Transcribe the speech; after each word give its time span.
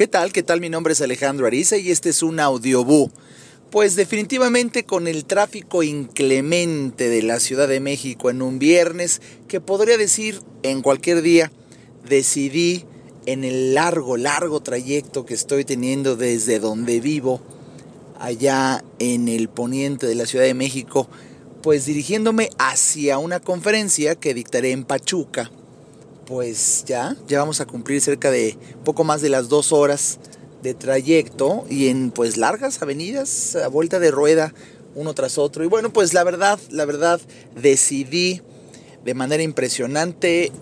¿Qué 0.00 0.08
tal? 0.08 0.32
¿Qué 0.32 0.42
tal? 0.42 0.62
Mi 0.62 0.70
nombre 0.70 0.94
es 0.94 1.02
Alejandro 1.02 1.46
Ariza 1.46 1.76
y 1.76 1.90
este 1.90 2.08
es 2.08 2.22
un 2.22 2.40
audiobú. 2.40 3.10
Pues 3.70 3.96
definitivamente 3.96 4.84
con 4.84 5.06
el 5.06 5.26
tráfico 5.26 5.82
inclemente 5.82 7.10
de 7.10 7.22
la 7.22 7.38
Ciudad 7.38 7.68
de 7.68 7.80
México 7.80 8.30
en 8.30 8.40
un 8.40 8.58
viernes, 8.58 9.20
que 9.46 9.60
podría 9.60 9.98
decir 9.98 10.40
en 10.62 10.80
cualquier 10.80 11.20
día, 11.20 11.52
decidí 12.08 12.86
en 13.26 13.44
el 13.44 13.74
largo, 13.74 14.16
largo 14.16 14.60
trayecto 14.62 15.26
que 15.26 15.34
estoy 15.34 15.66
teniendo 15.66 16.16
desde 16.16 16.60
donde 16.60 16.98
vivo, 17.00 17.42
allá 18.18 18.82
en 19.00 19.28
el 19.28 19.50
poniente 19.50 20.06
de 20.06 20.14
la 20.14 20.24
Ciudad 20.24 20.46
de 20.46 20.54
México, 20.54 21.10
pues 21.62 21.84
dirigiéndome 21.84 22.48
hacia 22.56 23.18
una 23.18 23.38
conferencia 23.38 24.14
que 24.14 24.32
dictaré 24.32 24.70
en 24.70 24.84
Pachuca 24.84 25.50
pues 26.30 26.84
ya, 26.86 27.16
ya 27.26 27.40
vamos 27.40 27.60
a 27.60 27.66
cumplir 27.66 28.00
cerca 28.00 28.30
de 28.30 28.56
poco 28.84 29.02
más 29.02 29.20
de 29.20 29.28
las 29.28 29.48
dos 29.48 29.72
horas 29.72 30.20
de 30.62 30.74
trayecto 30.74 31.64
y 31.68 31.88
en 31.88 32.12
pues 32.12 32.36
largas 32.36 32.80
avenidas 32.80 33.56
a 33.56 33.66
vuelta 33.66 33.98
de 33.98 34.12
rueda 34.12 34.54
uno 34.94 35.12
tras 35.12 35.38
otro. 35.38 35.64
Y 35.64 35.66
bueno, 35.66 35.92
pues 35.92 36.14
la 36.14 36.22
verdad, 36.22 36.60
la 36.70 36.84
verdad, 36.84 37.20
decidí 37.60 38.42
de 39.04 39.14
manera 39.14 39.42
impresionante 39.42 40.52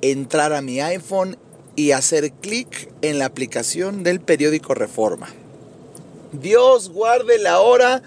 entrar 0.00 0.54
a 0.54 0.62
mi 0.62 0.80
iPhone 0.80 1.36
y 1.76 1.90
hacer 1.90 2.32
clic 2.32 2.90
en 3.02 3.18
la 3.18 3.26
aplicación 3.26 4.02
del 4.02 4.20
periódico 4.20 4.72
Reforma. 4.72 5.28
Dios 6.32 6.88
guarde 6.88 7.38
la 7.38 7.60
hora, 7.60 8.02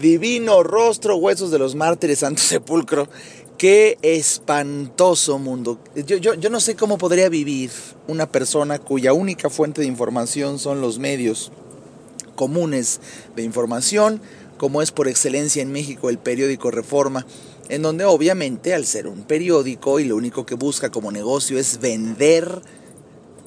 divino 0.00 0.64
rostro, 0.64 1.18
huesos 1.18 1.52
de 1.52 1.60
los 1.60 1.76
mártires, 1.76 2.18
santo 2.18 2.42
sepulcro. 2.42 3.08
Qué 3.58 3.98
espantoso 4.02 5.40
mundo. 5.40 5.80
Yo, 5.96 6.16
yo, 6.16 6.34
yo, 6.34 6.48
no 6.48 6.60
sé 6.60 6.76
cómo 6.76 6.96
podría 6.96 7.28
vivir 7.28 7.72
una 8.06 8.30
persona 8.30 8.78
cuya 8.78 9.12
única 9.12 9.50
fuente 9.50 9.80
de 9.80 9.88
información 9.88 10.60
son 10.60 10.80
los 10.80 11.00
medios 11.00 11.50
comunes 12.36 13.00
de 13.34 13.42
información, 13.42 14.20
como 14.58 14.80
es 14.80 14.92
por 14.92 15.08
excelencia 15.08 15.60
en 15.60 15.72
México 15.72 16.08
el 16.08 16.18
periódico 16.18 16.70
Reforma, 16.70 17.26
en 17.68 17.82
donde 17.82 18.04
obviamente 18.04 18.74
al 18.74 18.86
ser 18.86 19.08
un 19.08 19.24
periódico 19.24 19.98
y 19.98 20.04
lo 20.04 20.14
único 20.14 20.46
que 20.46 20.54
busca 20.54 20.90
como 20.90 21.10
negocio 21.10 21.58
es 21.58 21.80
vender 21.80 22.62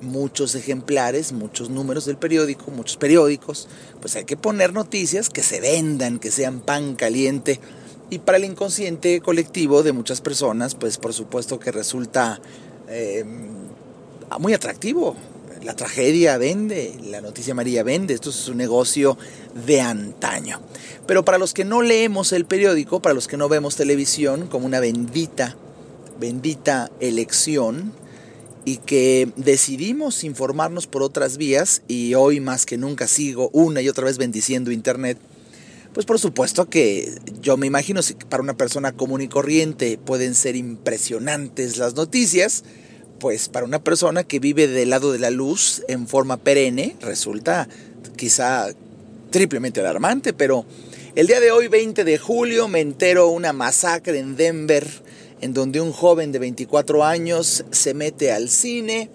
muchos 0.01 0.55
ejemplares, 0.55 1.31
muchos 1.31 1.69
números 1.69 2.03
del 2.03 2.17
periódico, 2.17 2.69
muchos 2.69 2.97
periódicos, 2.97 3.69
pues 4.01 4.17
hay 4.17 4.25
que 4.25 4.35
poner 4.35 4.73
noticias 4.73 5.29
que 5.29 5.41
se 5.41 5.61
vendan, 5.61 6.19
que 6.19 6.31
sean 6.31 6.59
pan 6.59 6.95
caliente 6.95 7.61
y 8.11 8.19
para 8.19 8.37
el 8.37 8.43
inconsciente 8.43 9.21
colectivo 9.21 9.83
de 9.83 9.93
muchas 9.93 10.19
personas, 10.19 10.75
pues 10.75 10.97
por 10.97 11.13
supuesto 11.13 11.59
que 11.59 11.71
resulta 11.71 12.41
eh, 12.89 13.23
muy 14.37 14.53
atractivo. 14.53 15.15
La 15.63 15.75
tragedia 15.75 16.37
vende, 16.37 16.93
la 17.05 17.21
noticia 17.21 17.53
amarilla 17.53 17.83
vende, 17.83 18.13
esto 18.13 18.31
es 18.31 18.47
un 18.49 18.57
negocio 18.57 19.17
de 19.65 19.79
antaño. 19.79 20.59
Pero 21.07 21.23
para 21.23 21.37
los 21.37 21.53
que 21.53 21.63
no 21.63 21.81
leemos 21.81 22.33
el 22.33 22.43
periódico, 22.43 23.01
para 23.01 23.15
los 23.15 23.29
que 23.29 23.37
no 23.37 23.47
vemos 23.47 23.77
televisión 23.77 24.47
como 24.47 24.65
una 24.65 24.81
bendita, 24.81 25.55
bendita 26.19 26.91
elección, 26.99 27.93
y 28.65 28.77
que 28.77 29.31
decidimos 29.37 30.23
informarnos 30.23 30.85
por 30.85 31.01
otras 31.01 31.37
vías, 31.37 31.81
y 31.87 32.13
hoy 32.15 32.41
más 32.41 32.65
que 32.65 32.77
nunca 32.77 33.07
sigo 33.07 33.49
una 33.53 33.81
y 33.81 33.87
otra 33.87 34.05
vez 34.05 34.17
bendiciendo 34.17 34.71
Internet, 34.71 35.17
pues 35.93 36.05
por 36.05 36.19
supuesto 36.19 36.69
que 36.69 37.13
yo 37.41 37.57
me 37.57 37.67
imagino 37.67 38.01
si 38.01 38.13
para 38.13 38.43
una 38.43 38.55
persona 38.55 38.93
común 38.93 39.21
y 39.21 39.27
corriente 39.27 39.97
pueden 39.97 40.35
ser 40.35 40.55
impresionantes 40.55 41.77
las 41.77 41.95
noticias, 41.95 42.63
pues 43.19 43.49
para 43.49 43.65
una 43.65 43.83
persona 43.83 44.23
que 44.23 44.39
vive 44.39 44.67
del 44.67 44.89
lado 44.89 45.11
de 45.11 45.19
la 45.19 45.29
luz 45.29 45.83
en 45.87 46.07
forma 46.07 46.37
perenne 46.37 46.95
resulta 47.01 47.67
quizá 48.15 48.69
triplemente 49.31 49.79
alarmante, 49.79 50.33
pero 50.33 50.65
el 51.13 51.27
día 51.27 51.41
de 51.41 51.51
hoy, 51.51 51.67
20 51.67 52.05
de 52.05 52.17
julio, 52.17 52.69
me 52.69 52.79
entero 52.79 53.27
una 53.27 53.51
masacre 53.51 54.17
en 54.17 54.37
Denver 54.37 54.87
en 55.41 55.53
donde 55.53 55.81
un 55.81 55.91
joven 55.91 56.31
de 56.31 56.39
24 56.39 57.03
años 57.03 57.65
se 57.71 57.93
mete 57.93 58.31
al 58.31 58.47
cine 58.47 59.09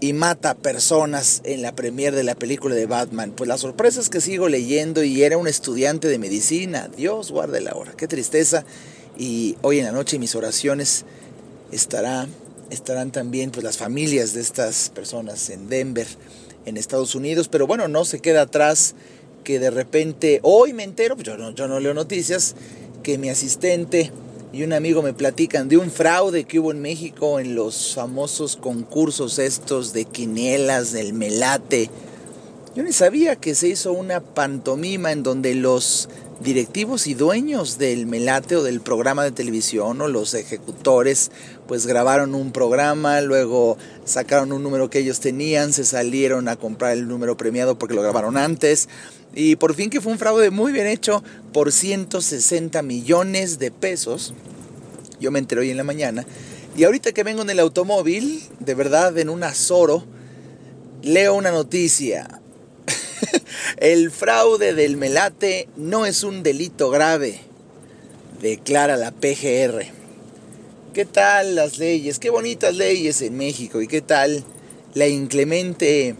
y 0.00 0.12
mata 0.12 0.54
personas 0.54 1.40
en 1.44 1.62
la 1.62 1.74
premier 1.74 2.14
de 2.14 2.24
la 2.24 2.34
película 2.34 2.74
de 2.74 2.86
Batman. 2.86 3.32
Pues 3.32 3.48
la 3.48 3.58
sorpresa 3.58 4.00
es 4.00 4.08
que 4.08 4.20
sigo 4.20 4.48
leyendo 4.48 5.02
y 5.02 5.22
era 5.22 5.38
un 5.38 5.48
estudiante 5.48 6.08
de 6.08 6.18
medicina. 6.18 6.88
Dios 6.94 7.30
guarde 7.30 7.60
la 7.60 7.74
hora, 7.74 7.92
qué 7.96 8.06
tristeza. 8.06 8.64
Y 9.16 9.56
hoy 9.62 9.78
en 9.78 9.86
la 9.86 9.92
noche 9.92 10.18
mis 10.18 10.34
oraciones 10.34 11.04
estará, 11.72 12.26
estarán 12.70 13.10
también 13.10 13.50
pues, 13.50 13.64
las 13.64 13.78
familias 13.78 14.34
de 14.34 14.42
estas 14.42 14.90
personas 14.90 15.48
en 15.48 15.68
Denver, 15.68 16.06
en 16.66 16.76
Estados 16.76 17.14
Unidos. 17.14 17.48
Pero 17.48 17.66
bueno, 17.66 17.88
no 17.88 18.04
se 18.04 18.20
queda 18.20 18.42
atrás 18.42 18.94
que 19.44 19.58
de 19.58 19.70
repente, 19.70 20.40
hoy 20.42 20.72
me 20.72 20.82
entero, 20.82 21.14
pues 21.14 21.26
yo 21.26 21.38
no, 21.38 21.52
yo 21.52 21.68
no 21.68 21.80
leo 21.80 21.94
noticias, 21.94 22.54
que 23.02 23.16
mi 23.16 23.30
asistente 23.30 24.10
y 24.52 24.62
un 24.62 24.72
amigo 24.72 25.02
me 25.02 25.12
platican 25.12 25.68
de 25.68 25.76
un 25.76 25.90
fraude 25.90 26.44
que 26.44 26.60
hubo 26.60 26.70
en 26.70 26.80
México 26.80 27.40
en 27.40 27.54
los 27.54 27.94
famosos 27.94 28.56
concursos 28.56 29.38
estos 29.38 29.92
de 29.92 30.04
quinielas 30.04 30.92
del 30.92 31.12
melate. 31.12 31.90
Yo 32.74 32.82
ni 32.82 32.92
sabía 32.92 33.36
que 33.36 33.54
se 33.54 33.68
hizo 33.68 33.92
una 33.92 34.20
pantomima 34.20 35.10
en 35.12 35.22
donde 35.22 35.54
los 35.54 36.08
directivos 36.40 37.06
y 37.06 37.14
dueños 37.14 37.78
del 37.78 38.06
melate 38.06 38.56
o 38.56 38.62
del 38.62 38.80
programa 38.80 39.24
de 39.24 39.30
televisión 39.30 40.00
o 40.00 40.08
los 40.08 40.34
ejecutores 40.34 41.30
pues 41.66 41.86
grabaron 41.86 42.34
un 42.34 42.52
programa, 42.52 43.20
luego 43.22 43.78
sacaron 44.04 44.52
un 44.52 44.62
número 44.62 44.90
que 44.90 44.98
ellos 44.98 45.20
tenían, 45.20 45.72
se 45.72 45.84
salieron 45.84 46.48
a 46.48 46.56
comprar 46.56 46.92
el 46.92 47.08
número 47.08 47.36
premiado 47.36 47.78
porque 47.78 47.94
lo 47.94 48.02
grabaron 48.02 48.36
antes 48.36 48.88
y 49.34 49.56
por 49.56 49.74
fin 49.74 49.90
que 49.90 50.00
fue 50.00 50.12
un 50.12 50.18
fraude 50.18 50.50
muy 50.50 50.72
bien 50.72 50.86
hecho 50.86 51.22
por 51.52 51.72
160 51.72 52.82
millones 52.82 53.58
de 53.58 53.70
pesos. 53.70 54.34
Yo 55.20 55.30
me 55.30 55.38
enteré 55.38 55.62
hoy 55.62 55.70
en 55.70 55.76
la 55.76 55.84
mañana. 55.84 56.26
Y 56.76 56.84
ahorita 56.84 57.12
que 57.12 57.22
vengo 57.22 57.42
en 57.42 57.50
el 57.50 57.58
automóvil, 57.58 58.42
de 58.60 58.74
verdad 58.74 59.16
en 59.18 59.30
un 59.30 59.42
azoro, 59.44 60.04
leo 61.02 61.34
una 61.34 61.50
noticia. 61.50 62.40
el 63.78 64.10
fraude 64.10 64.74
del 64.74 64.96
melate 64.96 65.68
no 65.76 66.06
es 66.06 66.22
un 66.22 66.42
delito 66.42 66.90
grave, 66.90 67.40
declara 68.40 68.96
la 68.96 69.12
PGR. 69.12 69.86
¿Qué 70.94 71.04
tal 71.04 71.54
las 71.54 71.78
leyes? 71.78 72.18
Qué 72.18 72.30
bonitas 72.30 72.74
leyes 72.74 73.20
en 73.20 73.36
México. 73.36 73.82
¿Y 73.82 73.86
qué 73.86 74.00
tal 74.00 74.44
la 74.94 75.06
inclemente 75.06 76.14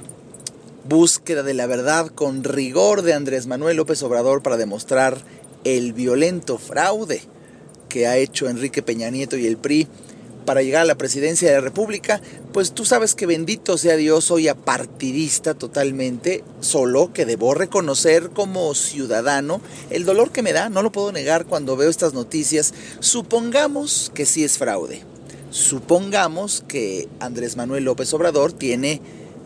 búsqueda 0.86 1.42
de 1.42 1.54
la 1.54 1.66
verdad 1.66 2.08
con 2.08 2.44
rigor 2.44 3.02
de 3.02 3.14
Andrés 3.14 3.46
Manuel 3.46 3.78
López 3.78 4.02
Obrador 4.02 4.42
para 4.42 4.58
demostrar 4.58 5.16
el 5.64 5.94
violento 5.94 6.58
fraude 6.58 7.22
que 7.88 8.06
ha 8.06 8.18
hecho 8.18 8.48
Enrique 8.48 8.82
Peña 8.82 9.10
Nieto 9.10 9.36
y 9.36 9.46
el 9.46 9.56
PRI 9.56 9.88
para 10.46 10.62
llegar 10.62 10.82
a 10.82 10.86
la 10.86 10.94
presidencia 10.94 11.48
de 11.48 11.56
la 11.56 11.60
República, 11.60 12.22
pues 12.52 12.72
tú 12.72 12.86
sabes 12.86 13.14
que 13.14 13.26
bendito 13.26 13.76
sea 13.76 13.96
Dios, 13.96 14.24
soy 14.24 14.48
apartidista 14.48 15.52
totalmente, 15.52 16.42
solo 16.60 17.12
que 17.12 17.26
debo 17.26 17.52
reconocer 17.52 18.30
como 18.30 18.74
ciudadano 18.74 19.60
el 19.90 20.06
dolor 20.06 20.30
que 20.30 20.42
me 20.42 20.54
da, 20.54 20.70
no 20.70 20.82
lo 20.82 20.92
puedo 20.92 21.12
negar 21.12 21.44
cuando 21.44 21.76
veo 21.76 21.90
estas 21.90 22.14
noticias. 22.14 22.72
Supongamos 23.00 24.10
que 24.14 24.24
sí 24.24 24.44
es 24.44 24.56
fraude. 24.56 25.02
Supongamos 25.50 26.64
que 26.66 27.08
Andrés 27.20 27.56
Manuel 27.56 27.84
López 27.84 28.12
Obrador 28.14 28.52
tiene 28.52 29.00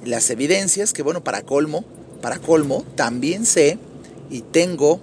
las 0.05 0.31
evidencias 0.31 0.93
que, 0.93 1.03
bueno, 1.03 1.25
para 1.25 1.43
colmo, 1.43 1.85
para 2.21 2.39
colmo, 2.39 2.85
también 2.95 3.47
sé 3.47 3.79
y 4.31 4.43
tengo 4.43 5.01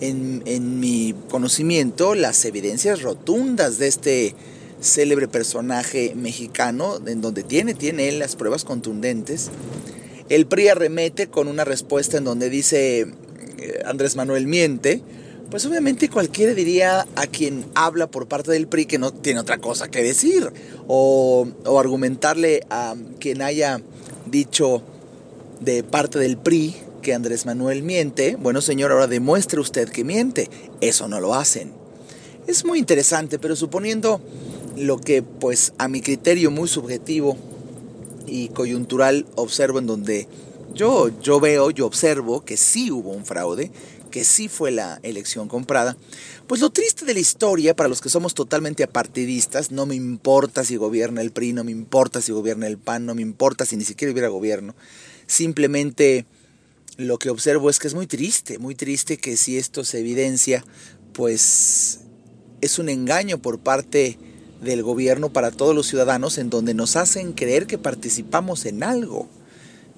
en, 0.00 0.42
en 0.46 0.80
mi 0.80 1.14
conocimiento 1.30 2.14
las 2.14 2.44
evidencias 2.44 3.02
rotundas 3.02 3.78
de 3.78 3.88
este 3.88 4.34
célebre 4.80 5.28
personaje 5.28 6.14
mexicano, 6.14 6.98
en 7.06 7.20
donde 7.20 7.42
tiene, 7.42 7.74
tiene 7.74 8.08
él 8.08 8.18
las 8.18 8.36
pruebas 8.36 8.64
contundentes. 8.64 9.50
El 10.28 10.46
PRI 10.46 10.68
arremete 10.68 11.28
con 11.28 11.48
una 11.48 11.64
respuesta 11.64 12.18
en 12.18 12.24
donde 12.24 12.50
dice 12.50 13.00
eh, 13.58 13.82
Andrés 13.84 14.16
Manuel 14.16 14.46
miente, 14.46 15.02
pues 15.50 15.64
obviamente 15.64 16.08
cualquiera 16.08 16.54
diría 16.54 17.06
a 17.14 17.26
quien 17.26 17.64
habla 17.74 18.08
por 18.08 18.26
parte 18.26 18.50
del 18.50 18.66
PRI 18.66 18.86
que 18.86 18.98
no 18.98 19.12
tiene 19.12 19.40
otra 19.40 19.58
cosa 19.58 19.88
que 19.88 20.02
decir, 20.02 20.52
o, 20.88 21.46
o 21.64 21.80
argumentarle 21.80 22.62
a 22.68 22.96
quien 23.20 23.42
haya 23.42 23.80
dicho 24.26 24.82
de 25.60 25.84
parte 25.84 26.18
del 26.18 26.36
PRI 26.36 26.74
que 27.02 27.14
Andrés 27.14 27.46
Manuel 27.46 27.84
miente, 27.84 28.34
bueno 28.34 28.60
señor, 28.60 28.90
ahora 28.90 29.06
demuestre 29.06 29.60
usted 29.60 29.88
que 29.88 30.02
miente. 30.02 30.50
Eso 30.80 31.06
no 31.06 31.20
lo 31.20 31.34
hacen. 31.34 31.72
Es 32.48 32.64
muy 32.64 32.80
interesante, 32.80 33.38
pero 33.38 33.54
suponiendo 33.54 34.20
lo 34.76 34.98
que 34.98 35.22
pues 35.22 35.72
a 35.78 35.88
mi 35.88 36.00
criterio 36.00 36.50
muy 36.50 36.68
subjetivo 36.68 37.36
y 38.26 38.48
coyuntural 38.48 39.26
observo 39.34 39.78
en 39.78 39.86
donde 39.86 40.28
yo, 40.74 41.08
yo 41.20 41.40
veo, 41.40 41.70
yo 41.70 41.86
observo 41.86 42.44
que 42.44 42.56
sí 42.56 42.90
hubo 42.90 43.10
un 43.10 43.24
fraude, 43.24 43.70
que 44.10 44.24
sí 44.24 44.48
fue 44.48 44.70
la 44.70 45.00
elección 45.02 45.48
comprada, 45.48 45.96
pues 46.46 46.60
lo 46.60 46.70
triste 46.70 47.04
de 47.04 47.14
la 47.14 47.20
historia, 47.20 47.74
para 47.74 47.88
los 47.88 48.00
que 48.00 48.08
somos 48.08 48.34
totalmente 48.34 48.82
apartidistas, 48.82 49.70
no 49.70 49.86
me 49.86 49.94
importa 49.94 50.64
si 50.64 50.76
gobierna 50.76 51.22
el 51.22 51.32
PRI, 51.32 51.54
no 51.54 51.64
me 51.64 51.72
importa 51.72 52.20
si 52.20 52.32
gobierna 52.32 52.66
el 52.66 52.78
PAN, 52.78 53.06
no 53.06 53.14
me 53.14 53.22
importa 53.22 53.64
si 53.64 53.76
ni 53.76 53.84
siquiera 53.84 54.12
hubiera 54.12 54.28
gobierno, 54.28 54.74
simplemente 55.26 56.26
lo 56.98 57.18
que 57.18 57.30
observo 57.30 57.70
es 57.70 57.78
que 57.78 57.88
es 57.88 57.94
muy 57.94 58.06
triste, 58.06 58.58
muy 58.58 58.74
triste 58.74 59.16
que 59.16 59.36
si 59.36 59.58
esto 59.58 59.84
se 59.84 60.00
evidencia, 60.00 60.64
pues 61.12 62.00
es 62.60 62.78
un 62.78 62.88
engaño 62.88 63.38
por 63.38 63.58
parte 63.58 64.18
del 64.66 64.82
gobierno 64.82 65.32
para 65.32 65.50
todos 65.50 65.74
los 65.74 65.86
ciudadanos 65.86 66.38
en 66.38 66.50
donde 66.50 66.74
nos 66.74 66.96
hacen 66.96 67.32
creer 67.32 67.66
que 67.66 67.78
participamos 67.78 68.66
en 68.66 68.82
algo 68.82 69.28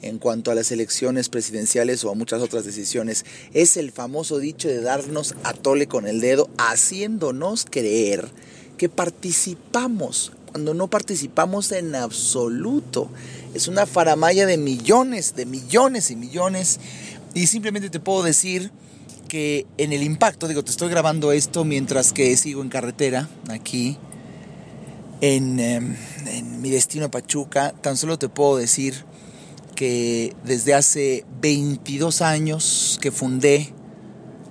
en 0.03 0.19
cuanto 0.19 0.50
a 0.50 0.55
las 0.55 0.70
elecciones 0.70 1.29
presidenciales 1.29 2.05
o 2.05 2.11
a 2.11 2.15
muchas 2.15 2.43
otras 2.43 2.65
decisiones. 2.65 3.25
Es 3.53 3.76
el 3.76 3.91
famoso 3.93 4.38
dicho 4.38 4.69
de 4.69 4.81
darnos 4.81 5.35
a 5.44 5.53
tole 5.53 5.87
con 5.87 6.06
el 6.06 6.20
dedo, 6.20 6.49
haciéndonos 6.59 7.67
creer 7.69 8.29
que 8.76 8.88
participamos 8.88 10.32
cuando 10.50 10.73
no 10.75 10.88
participamos 10.88 11.73
en 11.73 11.94
absoluto. 11.94 13.11
Es 13.55 13.69
una 13.69 13.87
faramaya 13.87 14.47
de 14.47 14.56
millones, 14.56 15.35
de 15.35 15.47
millones 15.47 16.11
y 16.11 16.17
millones. 16.17 16.81
Y 17.35 17.47
simplemente 17.47 17.91
te 17.91 18.00
puedo 18.00 18.23
decir 18.23 18.70
que 19.29 19.67
en 19.76 19.93
el 19.93 20.03
impacto, 20.03 20.49
digo, 20.49 20.65
te 20.65 20.70
estoy 20.70 20.88
grabando 20.88 21.32
esto 21.32 21.65
mientras 21.65 22.12
que 22.12 22.35
sigo 22.37 22.62
en 22.62 22.70
carretera, 22.70 23.29
aquí, 23.50 23.99
en, 25.20 25.59
em, 25.61 25.97
en 26.26 26.61
mi 26.61 26.70
destino 26.70 27.11
Pachuca, 27.11 27.73
tan 27.81 27.97
solo 27.97 28.19
te 28.19 28.29
puedo 28.29 28.56
decir 28.56 29.05
que 29.75 30.35
desde 30.44 30.75
hace 30.75 31.25
22 31.41 32.20
años 32.23 32.99
que 33.00 33.12
fundé 33.12 33.73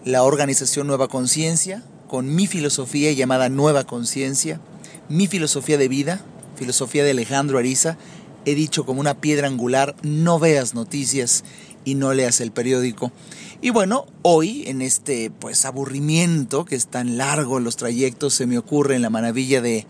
la 0.06 0.24
organización 0.24 0.88
Nueva 0.88 1.10
Conciencia, 1.10 1.84
con 2.08 2.34
mi 2.34 2.48
filosofía 2.48 3.12
llamada 3.12 3.50
Nueva 3.50 3.84
Conciencia, 3.84 4.62
mi 5.10 5.28
filosofía 5.28 5.78
de 5.78 5.90
vida, 5.90 6.22
filosofía 6.56 7.04
de 7.04 7.12
Alejandro 7.12 7.58
Ariza, 7.58 7.98
he 8.46 8.56
dicho 8.56 8.86
como 8.86 9.02
una 9.02 9.19
piedra 9.19 9.48
angular, 9.48 9.96
no 10.04 10.40
veas 10.40 10.74
noticias 10.74 11.44
y 11.84 11.96
no 11.96 12.14
leas 12.14 12.40
el 12.40 12.52
periódico. 12.52 13.12
Y 13.62 13.72
bueno, 13.72 14.06
hoy 14.22 14.64
en 14.68 14.81
este 14.81 15.30
pues 15.30 15.66
aburrimiento 15.66 16.64
que 16.64 16.75
es 16.75 16.88
tan 16.88 17.18
largo 17.18 17.60
los 17.60 17.75
trayectos 17.75 18.34
se 18.34 18.46
me 18.46 18.58
ocurre 18.58 18.96
en 18.96 19.02
la 19.02 19.10
maravilla 19.10 19.62
de 19.62 19.86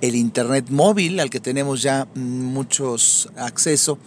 el 0.00 0.14
internet 0.14 0.70
móvil 0.70 1.20
al 1.20 1.30
que 1.30 1.40
tenemos 1.40 1.82
ya 1.82 2.08
muchos 2.14 3.30
acceso 3.36 3.98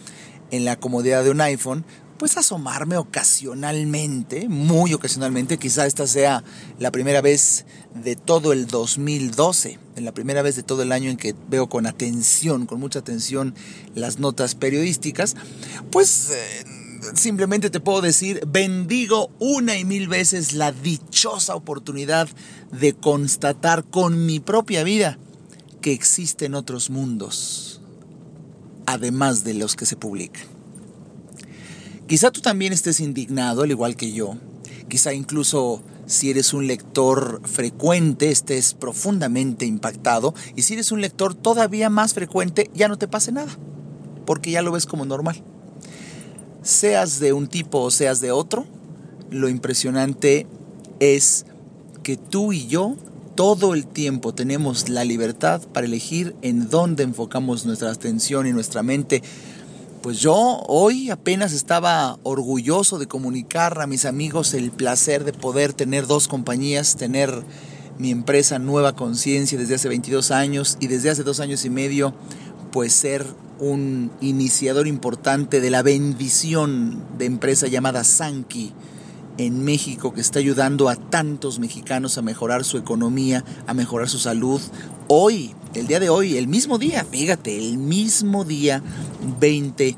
en 0.50 0.64
la 0.64 0.76
comodidad 0.76 1.24
de 1.24 1.30
un 1.30 1.40
iPhone, 1.40 1.84
pues 2.18 2.36
asomarme 2.36 2.96
ocasionalmente, 2.96 4.48
muy 4.48 4.94
ocasionalmente, 4.94 5.58
quizá 5.58 5.86
esta 5.86 6.06
sea 6.06 6.44
la 6.78 6.90
primera 6.90 7.20
vez 7.20 7.66
de 7.94 8.16
todo 8.16 8.52
el 8.52 8.66
2012, 8.66 9.78
en 9.96 10.04
la 10.04 10.12
primera 10.12 10.42
vez 10.42 10.56
de 10.56 10.62
todo 10.62 10.82
el 10.82 10.92
año 10.92 11.10
en 11.10 11.16
que 11.16 11.34
veo 11.48 11.68
con 11.68 11.86
atención, 11.86 12.66
con 12.66 12.80
mucha 12.80 13.00
atención 13.00 13.54
las 13.94 14.18
notas 14.18 14.54
periodísticas, 14.54 15.34
pues 15.90 16.30
eh, 16.30 16.64
simplemente 17.14 17.68
te 17.68 17.80
puedo 17.80 18.00
decir, 18.00 18.40
bendigo 18.46 19.30
una 19.40 19.76
y 19.76 19.84
mil 19.84 20.08
veces 20.08 20.52
la 20.52 20.72
dichosa 20.72 21.54
oportunidad 21.56 22.28
de 22.70 22.94
constatar 22.94 23.84
con 23.84 24.24
mi 24.24 24.40
propia 24.40 24.84
vida 24.84 25.18
que 25.84 25.92
existen 25.92 26.54
otros 26.54 26.88
mundos 26.88 27.82
además 28.86 29.44
de 29.44 29.52
los 29.52 29.76
que 29.76 29.84
se 29.84 29.96
publican. 29.96 30.44
Quizá 32.06 32.30
tú 32.30 32.40
también 32.40 32.72
estés 32.72 33.00
indignado, 33.00 33.64
al 33.64 33.70
igual 33.70 33.94
que 33.94 34.10
yo. 34.10 34.38
Quizá 34.88 35.12
incluso 35.12 35.82
si 36.06 36.30
eres 36.30 36.54
un 36.54 36.66
lector 36.66 37.42
frecuente 37.44 38.30
estés 38.30 38.72
profundamente 38.72 39.66
impactado 39.66 40.32
y 40.56 40.62
si 40.62 40.72
eres 40.72 40.90
un 40.90 41.02
lector 41.02 41.34
todavía 41.34 41.90
más 41.90 42.14
frecuente 42.14 42.70
ya 42.72 42.88
no 42.88 42.96
te 42.96 43.06
pase 43.06 43.30
nada, 43.30 43.54
porque 44.24 44.52
ya 44.52 44.62
lo 44.62 44.72
ves 44.72 44.86
como 44.86 45.04
normal. 45.04 45.44
Seas 46.62 47.20
de 47.20 47.34
un 47.34 47.46
tipo 47.46 47.80
o 47.80 47.90
seas 47.90 48.22
de 48.22 48.32
otro, 48.32 48.64
lo 49.28 49.50
impresionante 49.50 50.46
es 50.98 51.44
que 52.02 52.16
tú 52.16 52.54
y 52.54 52.68
yo 52.68 52.96
todo 53.34 53.74
el 53.74 53.86
tiempo 53.86 54.34
tenemos 54.34 54.88
la 54.88 55.04
libertad 55.04 55.60
para 55.72 55.86
elegir 55.86 56.36
en 56.42 56.68
dónde 56.70 57.02
enfocamos 57.02 57.66
nuestra 57.66 57.90
atención 57.90 58.46
y 58.46 58.52
nuestra 58.52 58.82
mente. 58.82 59.22
Pues 60.02 60.18
yo 60.20 60.62
hoy 60.68 61.10
apenas 61.10 61.52
estaba 61.52 62.18
orgulloso 62.22 62.98
de 62.98 63.06
comunicar 63.06 63.80
a 63.80 63.86
mis 63.86 64.04
amigos 64.04 64.54
el 64.54 64.70
placer 64.70 65.24
de 65.24 65.32
poder 65.32 65.72
tener 65.72 66.06
dos 66.06 66.28
compañías, 66.28 66.96
tener 66.96 67.42
mi 67.98 68.10
empresa 68.10 68.58
Nueva 68.58 68.94
Conciencia 68.94 69.58
desde 69.58 69.76
hace 69.76 69.88
22 69.88 70.30
años 70.30 70.76
y 70.80 70.88
desde 70.88 71.10
hace 71.10 71.22
dos 71.22 71.40
años 71.40 71.64
y 71.64 71.70
medio, 71.70 72.14
pues 72.70 72.92
ser 72.92 73.26
un 73.58 74.10
iniciador 74.20 74.86
importante 74.86 75.60
de 75.60 75.70
la 75.70 75.82
bendición 75.82 77.02
de 77.18 77.24
empresa 77.24 77.66
llamada 77.66 78.04
Sanki 78.04 78.72
en 79.38 79.64
México 79.64 80.12
que 80.12 80.20
está 80.20 80.38
ayudando 80.38 80.88
a 80.88 80.96
tantos 80.96 81.58
mexicanos 81.58 82.18
a 82.18 82.22
mejorar 82.22 82.64
su 82.64 82.78
economía, 82.78 83.44
a 83.66 83.74
mejorar 83.74 84.08
su 84.08 84.18
salud. 84.18 84.60
Hoy, 85.08 85.54
el 85.74 85.86
día 85.86 86.00
de 86.00 86.08
hoy, 86.08 86.36
el 86.36 86.48
mismo 86.48 86.78
día, 86.78 87.04
fíjate, 87.04 87.58
el 87.58 87.78
mismo 87.78 88.44
día 88.44 88.82
20 89.40 89.96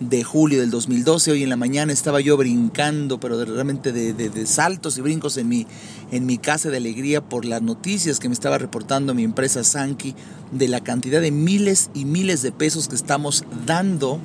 de 0.00 0.24
julio 0.24 0.60
del 0.60 0.70
2012, 0.70 1.32
hoy 1.32 1.42
en 1.42 1.48
la 1.48 1.56
mañana 1.56 1.92
estaba 1.92 2.20
yo 2.20 2.36
brincando, 2.36 3.18
pero 3.18 3.42
realmente 3.44 3.92
de, 3.92 4.46
saltos 4.46 4.98
y 4.98 5.00
brincos 5.00 5.36
en 5.38 5.48
mi, 5.48 5.66
en 6.10 6.26
mi 6.26 6.38
casa 6.38 6.68
de 6.68 6.76
alegría 6.76 7.22
por 7.22 7.44
las 7.44 7.62
noticias 7.62 8.18
que 8.18 8.28
me 8.28 8.34
estaba 8.34 8.58
reportando 8.58 9.14
mi 9.14 9.24
empresa 9.24 9.64
Sanki 9.64 10.14
de 10.52 10.68
la 10.68 10.80
cantidad 10.80 11.20
de 11.20 11.30
miles 11.30 11.90
y 11.94 12.04
miles 12.04 12.42
de 12.42 12.52
pesos 12.52 12.88
que 12.88 12.94
estamos 12.94 13.44
dando 13.66 14.20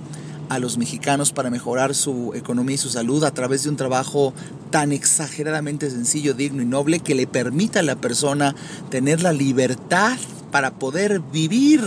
a 0.51 0.59
los 0.59 0.77
mexicanos 0.77 1.31
para 1.31 1.49
mejorar 1.49 1.95
su 1.95 2.33
economía 2.35 2.75
y 2.75 2.77
su 2.77 2.89
salud 2.89 3.23
a 3.23 3.33
través 3.33 3.63
de 3.63 3.69
un 3.69 3.77
trabajo 3.77 4.33
tan 4.69 4.91
exageradamente 4.91 5.89
sencillo, 5.89 6.33
digno 6.33 6.61
y 6.61 6.65
noble 6.65 6.99
que 6.99 7.15
le 7.15 7.25
permita 7.25 7.79
a 7.79 7.83
la 7.83 7.95
persona 7.95 8.53
tener 8.89 9.21
la 9.21 9.31
libertad 9.31 10.17
para 10.51 10.71
poder 10.71 11.21
vivir 11.21 11.79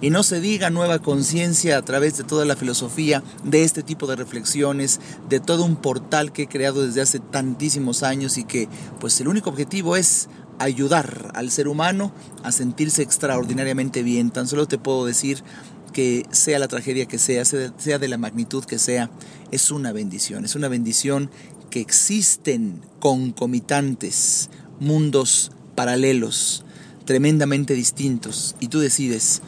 y 0.00 0.08
no 0.08 0.22
se 0.22 0.40
diga 0.40 0.70
nueva 0.70 1.00
conciencia 1.00 1.76
a 1.76 1.82
través 1.82 2.16
de 2.16 2.24
toda 2.24 2.46
la 2.46 2.56
filosofía, 2.56 3.22
de 3.44 3.62
este 3.62 3.82
tipo 3.82 4.06
de 4.06 4.16
reflexiones, 4.16 5.00
de 5.28 5.38
todo 5.38 5.66
un 5.66 5.76
portal 5.76 6.32
que 6.32 6.44
he 6.44 6.48
creado 6.48 6.86
desde 6.86 7.02
hace 7.02 7.18
tantísimos 7.18 8.02
años 8.02 8.38
y 8.38 8.44
que 8.44 8.70
pues 9.00 9.20
el 9.20 9.28
único 9.28 9.50
objetivo 9.50 9.96
es 9.96 10.30
ayudar 10.58 11.30
al 11.34 11.50
ser 11.50 11.68
humano 11.68 12.10
a 12.42 12.52
sentirse 12.52 13.02
extraordinariamente 13.02 14.02
bien. 14.02 14.30
Tan 14.30 14.48
solo 14.48 14.66
te 14.66 14.78
puedo 14.78 15.04
decir 15.04 15.44
que 15.92 16.26
sea 16.30 16.58
la 16.58 16.68
tragedia 16.68 17.06
que 17.06 17.18
sea, 17.18 17.44
sea 17.44 17.98
de 17.98 18.08
la 18.08 18.18
magnitud 18.18 18.64
que 18.64 18.78
sea, 18.78 19.10
es 19.50 19.70
una 19.70 19.92
bendición. 19.92 20.44
Es 20.44 20.54
una 20.54 20.68
bendición 20.68 21.30
que 21.70 21.80
existen 21.80 22.80
concomitantes, 22.98 24.50
mundos 24.80 25.52
paralelos, 25.74 26.64
tremendamente 27.04 27.74
distintos, 27.74 28.56
y 28.60 28.68
tú 28.68 28.80
decides 28.80 29.42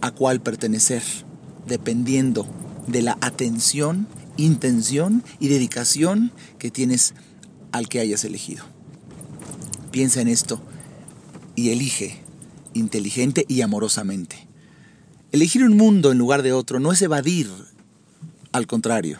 a 0.00 0.10
cuál 0.10 0.40
pertenecer, 0.40 1.02
dependiendo 1.66 2.46
de 2.86 3.02
la 3.02 3.16
atención, 3.20 4.06
intención 4.36 5.22
y 5.38 5.48
dedicación 5.48 6.32
que 6.58 6.70
tienes 6.70 7.14
al 7.72 7.88
que 7.88 8.00
hayas 8.00 8.24
elegido. 8.24 8.64
Piensa 9.90 10.20
en 10.20 10.28
esto 10.28 10.60
y 11.56 11.70
elige 11.70 12.18
inteligente 12.74 13.44
y 13.48 13.62
amorosamente. 13.62 14.48
Elegir 15.34 15.64
un 15.64 15.76
mundo 15.76 16.12
en 16.12 16.18
lugar 16.18 16.44
de 16.44 16.52
otro 16.52 16.78
no 16.78 16.92
es 16.92 17.02
evadir, 17.02 17.50
al 18.52 18.68
contrario, 18.68 19.18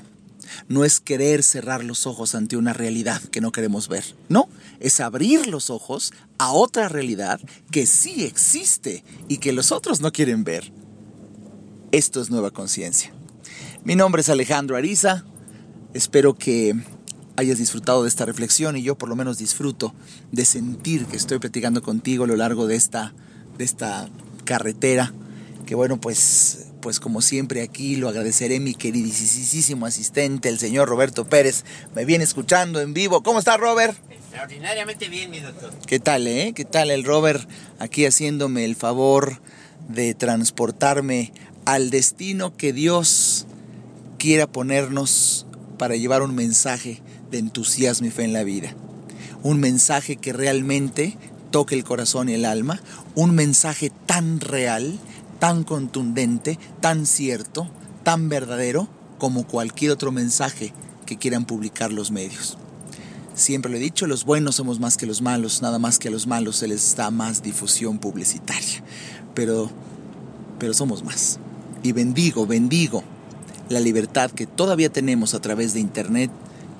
no 0.68 0.84
es 0.84 1.00
querer 1.00 1.42
cerrar 1.42 1.82
los 1.82 2.06
ojos 2.06 2.36
ante 2.36 2.56
una 2.56 2.72
realidad 2.72 3.20
que 3.20 3.40
no 3.40 3.50
queremos 3.50 3.88
ver, 3.88 4.04
no, 4.28 4.48
es 4.78 5.00
abrir 5.00 5.48
los 5.48 5.70
ojos 5.70 6.12
a 6.38 6.52
otra 6.52 6.88
realidad 6.88 7.40
que 7.72 7.84
sí 7.86 8.22
existe 8.22 9.02
y 9.26 9.38
que 9.38 9.52
los 9.52 9.72
otros 9.72 10.00
no 10.00 10.12
quieren 10.12 10.44
ver. 10.44 10.70
Esto 11.90 12.20
es 12.20 12.30
nueva 12.30 12.52
conciencia. 12.52 13.12
Mi 13.82 13.96
nombre 13.96 14.22
es 14.22 14.28
Alejandro 14.28 14.76
Ariza, 14.76 15.24
espero 15.94 16.38
que 16.38 16.76
hayas 17.34 17.58
disfrutado 17.58 18.04
de 18.04 18.08
esta 18.08 18.24
reflexión 18.24 18.76
y 18.76 18.84
yo 18.84 18.96
por 18.96 19.08
lo 19.08 19.16
menos 19.16 19.38
disfruto 19.38 19.92
de 20.30 20.44
sentir 20.44 21.06
que 21.06 21.16
estoy 21.16 21.40
platicando 21.40 21.82
contigo 21.82 22.22
a 22.22 22.28
lo 22.28 22.36
largo 22.36 22.68
de 22.68 22.76
esta, 22.76 23.12
de 23.58 23.64
esta 23.64 24.08
carretera 24.44 25.12
que 25.66 25.74
bueno, 25.74 26.00
pues, 26.00 26.66
pues 26.80 27.00
como 27.00 27.20
siempre 27.20 27.62
aquí 27.62 27.96
lo 27.96 28.08
agradeceré 28.08 28.60
mi 28.60 28.74
queridísimo 28.74 29.86
asistente, 29.86 30.48
el 30.48 30.58
señor 30.58 30.88
Roberto 30.88 31.24
Pérez, 31.24 31.64
me 31.94 32.04
viene 32.04 32.24
escuchando 32.24 32.80
en 32.80 32.94
vivo. 32.94 33.22
¿Cómo 33.22 33.38
está 33.38 33.56
Robert? 33.56 33.96
Extraordinariamente 34.10 35.08
bien, 35.08 35.30
mi 35.30 35.40
doctor. 35.40 35.72
¿Qué 35.86 35.98
tal, 35.98 36.26
eh? 36.26 36.52
¿Qué 36.54 36.64
tal 36.64 36.90
el 36.90 37.04
Robert 37.04 37.48
aquí 37.78 38.04
haciéndome 38.06 38.64
el 38.64 38.76
favor 38.76 39.40
de 39.88 40.14
transportarme 40.14 41.32
al 41.64 41.90
destino 41.90 42.56
que 42.56 42.72
Dios 42.72 43.46
quiera 44.18 44.46
ponernos 44.46 45.46
para 45.78 45.96
llevar 45.96 46.22
un 46.22 46.34
mensaje 46.34 47.02
de 47.30 47.38
entusiasmo 47.38 48.06
y 48.06 48.10
fe 48.10 48.24
en 48.24 48.32
la 48.32 48.44
vida. 48.44 48.74
Un 49.42 49.60
mensaje 49.60 50.16
que 50.16 50.32
realmente 50.32 51.16
toque 51.50 51.74
el 51.74 51.84
corazón 51.84 52.28
y 52.28 52.34
el 52.34 52.44
alma. 52.44 52.80
Un 53.14 53.34
mensaje 53.34 53.90
tan 54.06 54.40
real, 54.40 54.98
tan 55.44 55.62
contundente, 55.62 56.58
tan 56.80 57.04
cierto, 57.04 57.68
tan 58.02 58.30
verdadero 58.30 58.88
como 59.18 59.46
cualquier 59.46 59.90
otro 59.90 60.10
mensaje 60.10 60.72
que 61.04 61.18
quieran 61.18 61.44
publicar 61.44 61.92
los 61.92 62.10
medios. 62.10 62.56
Siempre 63.34 63.70
lo 63.70 63.76
he 63.76 63.80
dicho, 63.80 64.06
los 64.06 64.24
buenos 64.24 64.54
somos 64.54 64.80
más 64.80 64.96
que 64.96 65.04
los 65.04 65.20
malos, 65.20 65.60
nada 65.60 65.78
más 65.78 65.98
que 65.98 66.08
a 66.08 66.10
los 66.10 66.26
malos 66.26 66.56
se 66.56 66.66
les 66.66 66.96
da 66.96 67.10
más 67.10 67.42
difusión 67.42 67.98
publicitaria. 67.98 68.82
Pero, 69.34 69.68
pero 70.58 70.72
somos 70.72 71.04
más. 71.04 71.38
Y 71.82 71.92
bendigo, 71.92 72.46
bendigo 72.46 73.04
la 73.68 73.80
libertad 73.80 74.30
que 74.30 74.46
todavía 74.46 74.90
tenemos 74.90 75.34
a 75.34 75.42
través 75.42 75.74
de 75.74 75.80
Internet 75.80 76.30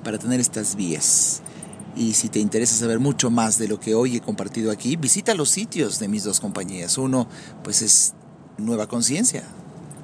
para 0.03 0.17
tener 0.17 0.39
estas 0.39 0.75
vías. 0.75 1.43
Y 1.95 2.13
si 2.13 2.29
te 2.29 2.39
interesa 2.39 2.75
saber 2.75 2.99
mucho 2.99 3.29
más 3.29 3.59
de 3.59 3.67
lo 3.67 3.79
que 3.79 3.93
hoy 3.93 4.15
he 4.15 4.21
compartido 4.21 4.71
aquí, 4.71 4.95
visita 4.95 5.35
los 5.35 5.51
sitios 5.51 5.99
de 5.99 6.07
mis 6.07 6.23
dos 6.23 6.39
compañías. 6.39 6.97
Uno, 6.97 7.27
pues 7.63 7.83
es 7.83 8.15
Nueva 8.57 8.87
Conciencia, 8.87 9.43